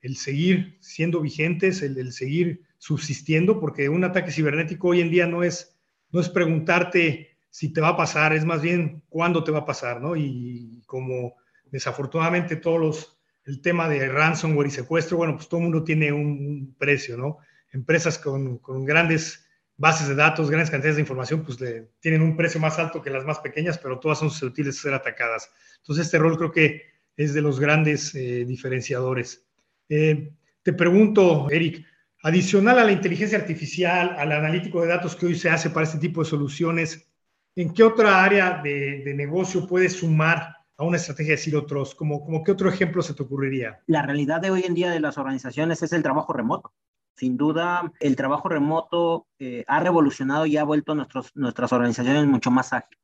[0.07, 5.27] el seguir siendo vigentes, el, el seguir subsistiendo, porque un ataque cibernético hoy en día
[5.27, 5.77] no es
[6.13, 9.65] no es preguntarte si te va a pasar, es más bien cuándo te va a
[9.67, 10.17] pasar, ¿no?
[10.17, 15.65] Y como desafortunadamente todos los, el tema de ransomware y secuestro, bueno, pues todo el
[15.65, 17.39] mundo tiene un, precio, ¿no?
[17.73, 21.59] Empresas con, con, grandes bases de datos, grandes cantidades de información, pues
[22.01, 24.95] tienen un precio más alto que las más pequeñas, pero todas son susceptibles de ser
[24.95, 25.51] atacadas.
[25.79, 26.83] Entonces, este rol creo que
[27.17, 29.46] es de los grandes eh, diferenciadores.
[29.89, 31.87] Eh, te pregunto, Eric,
[32.27, 35.99] Adicional a la inteligencia artificial, al analítico de datos que hoy se hace para este
[35.99, 37.09] tipo de soluciones,
[37.55, 41.95] ¿en qué otra área de, negocio puedes sumar a una estrategia de Zero Trust?
[41.95, 43.81] ¿Cómo, como qué otro ejemplo se te ocurriría?
[43.87, 46.73] La realidad de hoy en día de las organizaciones es el trabajo remoto.
[47.15, 52.51] Sin duda, el trabajo remoto eh, ha revolucionado y ha vuelto nuestros, nuestras organizaciones mucho
[52.51, 52.99] más ágiles.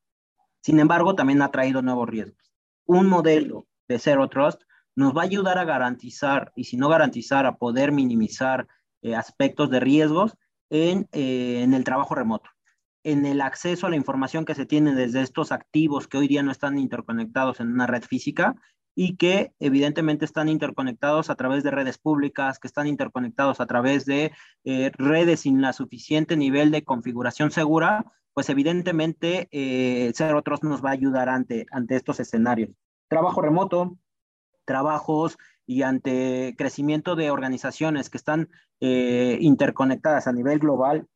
[0.62, 2.52] Sin embargo, también ha traído nuevos riesgos.
[2.86, 4.62] Un modelo de Zero Trust
[4.94, 8.66] nos va a ayudar a garantizar, y si no garantizar, a poder minimizar
[9.02, 10.36] eh, aspectos de riesgos
[10.70, 12.50] en, eh, en el trabajo remoto,
[13.04, 16.42] en el acceso a la información que se tiene desde estos activos que hoy día
[16.42, 18.54] no están interconectados en una red física
[18.94, 24.04] y que evidentemente están interconectados a través de redes públicas, que están interconectados a través
[24.04, 24.32] de
[24.64, 29.48] eh, redes sin la suficiente nivel de configuración segura, pues evidentemente
[30.14, 32.70] Zero Trust nos va a ayudar ante, ante estos escenarios.
[33.08, 33.98] Trabajo remoto,
[34.64, 38.48] trabajos y ante crecimiento de organizaciones que están
[38.80, 41.06] eh, interconectadas a nivel global,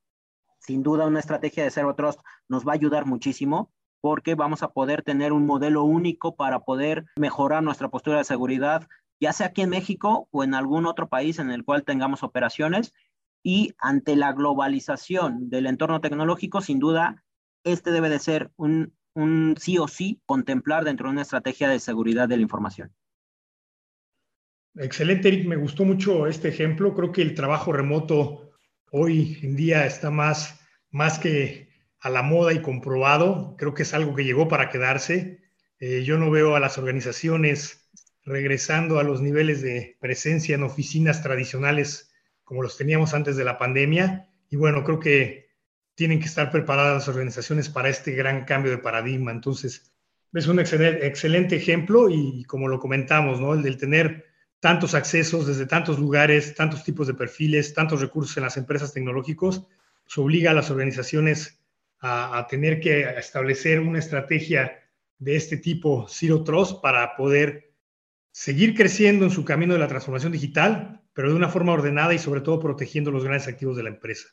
[0.61, 4.73] sin duda una estrategia de Zero Trust nos va a ayudar muchísimo porque vamos a
[4.73, 8.87] poder tener un modelo único para poder mejorar nuestra postura de seguridad,
[9.21, 12.93] ya sea aquí en México o en algún otro país en el cual tengamos operaciones.
[13.43, 17.25] Y ante la globalización del entorno tecnológico, sin duda,
[17.65, 21.81] este debe de ser un, un sí o sí contemplar dentro de una estrategia de
[21.81, 22.93] seguridad de la información.
[24.79, 25.47] Excelente, Eric.
[25.47, 26.95] Me gustó mucho este ejemplo.
[26.95, 28.53] Creo que el trabajo remoto
[28.91, 30.61] hoy en día está más,
[30.91, 31.69] más que
[32.01, 33.55] a la moda y comprobado.
[33.57, 35.41] Creo que es algo que llegó para quedarse.
[35.81, 37.89] Eh, yo no veo a las organizaciones
[38.25, 42.11] regresando a los niveles de presencia en oficinas tradicionales
[42.45, 44.29] como los teníamos antes de la pandemia.
[44.51, 45.49] Y bueno, creo que
[45.95, 49.33] tienen que estar preparadas las organizaciones para este gran cambio de paradigma.
[49.33, 49.95] Entonces,
[50.35, 53.55] es un excelente, excelente ejemplo y como lo comentamos, ¿no?
[53.55, 58.45] El del tener tantos accesos desde tantos lugares, tantos tipos de perfiles, tantos recursos en
[58.45, 59.67] las empresas tecnológicos,
[60.05, 61.61] pues obliga a las organizaciones
[62.01, 64.79] a, a, tener que establecer una estrategia
[65.19, 67.73] de este tipo Zero Trust para poder
[68.33, 72.19] seguir creciendo en su camino de la transformación digital, pero de una forma ordenada y
[72.19, 74.29] sobre todo protegiendo los grandes activos de la empresa.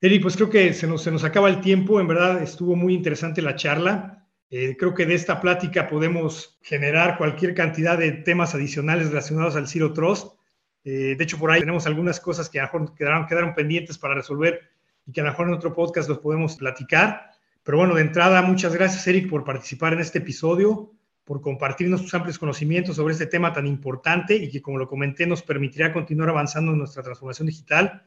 [0.00, 2.94] Eric, pues creo que se nos, se nos acaba el tiempo, en verdad estuvo muy
[2.94, 4.19] interesante la charla.
[4.52, 9.68] Eh, creo que de esta plática podemos generar cualquier cantidad de temas adicionales relacionados al
[9.68, 10.34] Zero Trust.
[10.82, 12.94] Eh, de hecho, por ahí tenemos algunas cosas que a lo mejor
[13.28, 14.60] quedaron, pendientes para resolver
[15.06, 17.30] y que a lo mejor en otro podcast los podemos platicar.
[17.62, 20.90] Pero bueno, de entrada, muchas gracias, Eric, por participar en este episodio,
[21.24, 25.28] por compartirnos tus amplios conocimientos sobre este tema tan importante y que, como lo comenté,
[25.28, 28.02] nos permitirá continuar avanzando en nuestra transformación digital.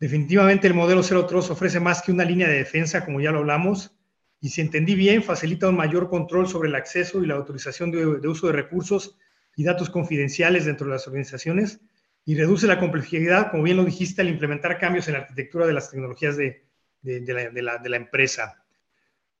[0.00, 3.40] Definitivamente el modelo Zero Trust ofrece más que una línea de defensa, como ya lo
[3.40, 3.97] hablamos,
[4.40, 8.06] y si entendí bien, facilita un mayor control sobre el acceso y la autorización de,
[8.28, 9.16] uso de recursos
[9.56, 11.80] y datos confidenciales dentro de las organizaciones
[12.24, 15.72] y reduce la complejidad, como bien lo dijiste, al implementar cambios en la arquitectura de
[15.72, 16.62] las tecnologías de,
[17.02, 18.62] de la, empresa.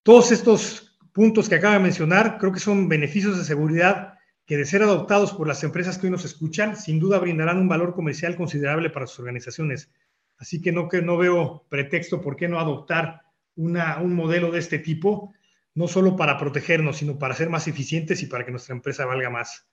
[0.02, 4.14] Todos estos puntos que acabo de mencionar creo que son beneficios de seguridad
[4.46, 7.68] que de ser adoptados por las empresas que hoy nos escuchan, sin duda brindarán un
[7.68, 9.92] valor comercial considerable para sus organizaciones.
[10.38, 13.27] Así que no, que no veo pretexto por qué no adoptar
[13.58, 15.34] un modelo de este tipo,
[15.74, 19.30] no solo para protegernos, sino para ser más eficientes y para que nuestra empresa valga
[19.30, 19.68] más.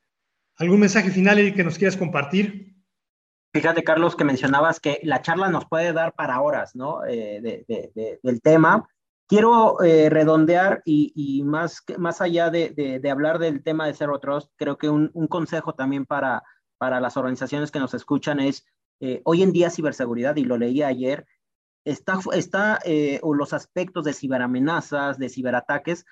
[0.57, 2.75] ¿Algún mensaje final, Eric, que nos quieras compartir?
[3.53, 7.05] Fíjate, Carlos, que mencionabas que la charla nos puede dar para horas, ¿no?
[7.07, 7.65] Eh,
[8.21, 8.87] del tema.
[9.27, 14.77] Quiero eh, redondear y, más, más allá de, hablar del tema de Zero Trust, creo
[14.77, 16.43] que un, consejo también para,
[16.77, 18.65] para las organizaciones que nos escuchan es,
[18.99, 21.25] eh, hoy en día ciberseguridad, y lo leí ayer,
[21.85, 26.05] está, está eh, o los aspectos de ciberamenazas, de ciberataques,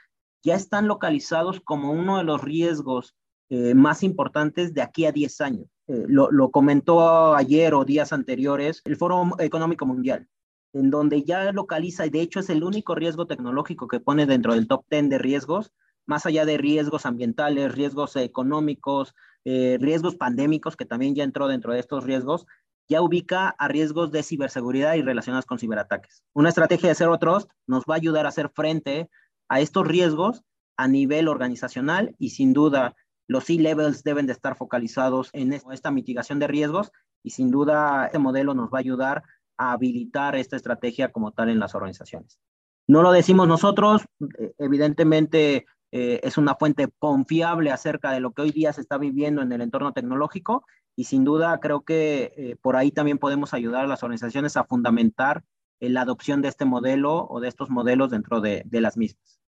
[0.43, 3.15] ya están localizados como uno de los riesgos
[3.49, 5.67] eh, más importantes de aquí a 10 años.
[5.87, 10.27] Eh, lo, lo, comentó ayer o días anteriores el Foro Económico Mundial,
[10.73, 14.53] en donde ya localiza, y de hecho es el único riesgo tecnológico que pone dentro
[14.53, 15.73] del top 10 de riesgos,
[16.05, 19.13] más allá de riesgos ambientales, riesgos económicos,
[19.45, 22.45] riesgos pandémicos, que también ya entró dentro de estos riesgos,
[22.89, 26.23] ya ubica a riesgos de ciberseguridad y relacionados con ciberataques.
[26.33, 29.09] Una estrategia de Zero Trust nos va a ayudar a hacer frente
[29.49, 30.43] a estos riesgos
[30.77, 32.95] a nivel organizacional y sin duda
[33.27, 36.91] los C-levels deben de estar focalizados en esta mitigación de riesgos
[37.23, 39.23] y sin duda este modelo nos va a ayudar
[39.57, 42.39] a habilitar esta estrategia como tal en las organizaciones.
[42.85, 44.03] No lo decimos nosotros,
[44.39, 48.97] eh, evidentemente eh, es una fuente confiable acerca de lo que hoy día se está
[48.97, 50.65] viviendo en el entorno tecnológico
[50.95, 54.63] y sin duda creo que eh, por ahí también podemos ayudar a las organizaciones a
[54.63, 55.43] fundamentar
[55.79, 59.39] eh, la adopción de este modelo o de estos modelos dentro de, las mismas.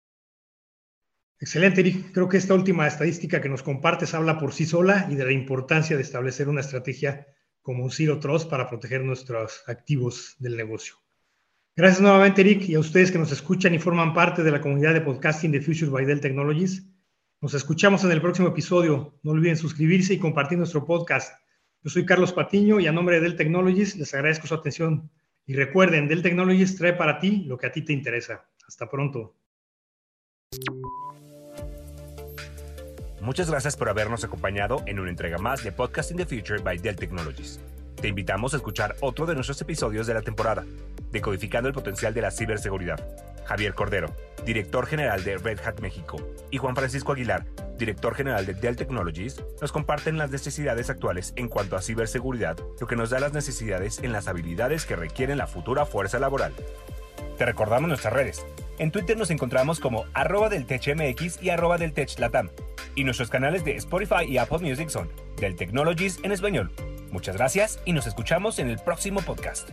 [1.40, 2.12] Excelente, Eric.
[2.14, 5.32] Creo que esta última estadística que nos compartes habla por sí sola y de la
[5.32, 7.28] importancia de establecer una estrategia
[7.62, 10.96] como un Zero Trust para proteger nuestros activos del negocio.
[11.76, 14.94] Gracias nuevamente, Eric, y a ustedes que nos escuchan y forman parte de la comunidad
[14.94, 16.88] de podcasting de Future by Dell Technologies.
[17.46, 19.14] Nos escuchamos en el próximo episodio.
[19.22, 21.40] No olviden suscribirse y compartir nuestro podcast.
[21.84, 25.12] Yo soy Carlos Patiño y a nombre de Dell Technologies les agradezco su atención.
[25.46, 28.50] Y recuerden, Dell Technologies trae para ti lo que a ti te interesa.
[28.68, 29.36] Hasta pronto.
[33.22, 36.96] Muchas gracias por habernos acompañado en una entrega más de Podcasting the Future by Dell
[36.96, 37.60] Technologies.
[38.06, 40.64] Te invitamos a escuchar otro de nuestros episodios de la temporada,
[41.12, 43.04] decodificando el potencial de la ciberseguridad.
[43.46, 44.14] Javier Cordero,
[44.46, 46.18] director general de Red Hat México,
[46.52, 47.48] y Juan Francisco Aguilar,
[47.80, 52.86] director general de Dell Technologies, nos comparten las necesidades actuales en cuanto a ciberseguridad, lo
[52.86, 56.54] que nos da las necesidades en las habilidades que requieren la futura fuerza laboral.
[57.40, 58.46] Te recordamos nuestras redes.
[58.78, 62.52] En Twitter nos encontramos como arroba del TechMX y arroba del TechLatam.
[62.94, 66.72] Y nuestros canales de Spotify y Apple Music son Del Technologies en español.
[67.16, 69.70] Muchas gracias y nos escuchamos en el próximo podcast.